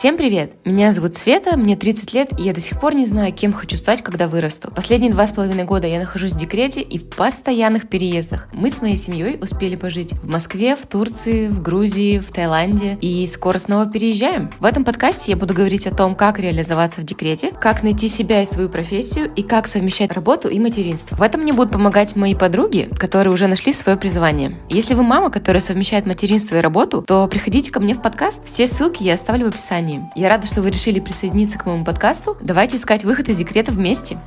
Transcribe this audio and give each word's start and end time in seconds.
Всем 0.00 0.16
привет! 0.16 0.52
Меня 0.64 0.92
зовут 0.92 1.14
Света, 1.14 1.58
мне 1.58 1.76
30 1.76 2.14
лет, 2.14 2.40
и 2.40 2.44
я 2.44 2.54
до 2.54 2.60
сих 2.62 2.80
пор 2.80 2.94
не 2.94 3.04
знаю, 3.04 3.34
кем 3.34 3.52
хочу 3.52 3.76
стать, 3.76 4.00
когда 4.00 4.28
вырасту. 4.28 4.72
Последние 4.74 5.12
два 5.12 5.26
с 5.26 5.32
половиной 5.32 5.64
года 5.64 5.86
я 5.86 5.98
нахожусь 5.98 6.32
в 6.32 6.38
декрете 6.38 6.80
и 6.80 6.96
в 6.96 7.10
постоянных 7.10 7.86
переездах. 7.86 8.48
Мы 8.54 8.70
с 8.70 8.80
моей 8.80 8.96
семьей 8.96 9.36
успели 9.38 9.76
пожить 9.76 10.14
в 10.14 10.26
Москве, 10.26 10.74
в 10.74 10.86
Турции, 10.86 11.48
в 11.48 11.60
Грузии, 11.60 12.18
в 12.18 12.32
Таиланде, 12.32 12.96
и 13.02 13.26
скоро 13.26 13.58
снова 13.58 13.90
переезжаем. 13.90 14.50
В 14.58 14.64
этом 14.64 14.86
подкасте 14.86 15.32
я 15.32 15.36
буду 15.36 15.52
говорить 15.52 15.86
о 15.86 15.94
том, 15.94 16.14
как 16.14 16.38
реализоваться 16.38 17.02
в 17.02 17.04
декрете, 17.04 17.52
как 17.60 17.82
найти 17.82 18.08
себя 18.08 18.40
и 18.40 18.46
свою 18.46 18.70
профессию, 18.70 19.30
и 19.36 19.42
как 19.42 19.68
совмещать 19.68 20.12
работу 20.12 20.48
и 20.48 20.58
материнство. 20.58 21.16
В 21.16 21.20
этом 21.20 21.42
мне 21.42 21.52
будут 21.52 21.74
помогать 21.74 22.16
мои 22.16 22.34
подруги, 22.34 22.88
которые 22.98 23.34
уже 23.34 23.48
нашли 23.48 23.74
свое 23.74 23.98
призвание. 23.98 24.56
Если 24.70 24.94
вы 24.94 25.02
мама, 25.02 25.30
которая 25.30 25.60
совмещает 25.60 26.06
материнство 26.06 26.56
и 26.56 26.60
работу, 26.62 27.04
то 27.06 27.28
приходите 27.28 27.70
ко 27.70 27.80
мне 27.80 27.92
в 27.92 28.00
подкаст. 28.00 28.40
Все 28.46 28.66
ссылки 28.66 29.02
я 29.02 29.12
оставлю 29.12 29.44
в 29.44 29.48
описании. 29.48 29.89
Я 30.14 30.28
рада, 30.28 30.46
что 30.46 30.62
вы 30.62 30.70
решили 30.70 31.00
присоединиться 31.00 31.58
к 31.58 31.66
моему 31.66 31.84
подкасту. 31.84 32.36
Давайте 32.40 32.76
искать 32.76 33.04
выход 33.04 33.28
из 33.28 33.38
декрета 33.38 33.72
вместе. 33.72 34.18